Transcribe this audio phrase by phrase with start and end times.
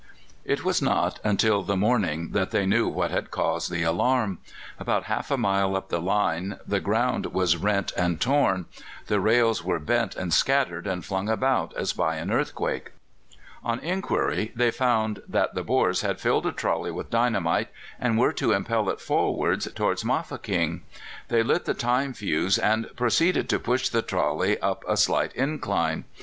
[0.45, 4.39] It was not until the morning that they knew what had caused the alarm.
[4.79, 8.65] About half a mile up the line the ground was rent and torn;
[9.05, 12.93] the rails were bent and scattered and flung about as by an earthquake.
[13.63, 17.67] On inquiry, they found that the Boers had filled a trolley with dynamite,
[17.99, 20.81] and were to impel it forwards towards Mafeking.
[21.27, 26.05] They lit the time fuse, and proceeded to push the trolley up a slight incline.